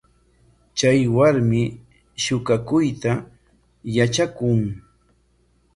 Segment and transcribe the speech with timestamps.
[0.77, 1.61] ¿Chay warmi
[2.23, 3.11] shuqakuyta
[3.95, 4.49] yatranku?